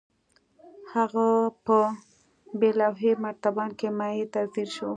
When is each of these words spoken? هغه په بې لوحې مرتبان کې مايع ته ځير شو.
هغه 0.93 1.27
په 1.65 1.77
بې 2.59 2.71
لوحې 2.79 3.11
مرتبان 3.23 3.69
کې 3.79 3.87
مايع 3.99 4.25
ته 4.33 4.41
ځير 4.53 4.69
شو. 4.75 4.89